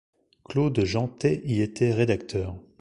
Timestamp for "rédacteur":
1.93-2.57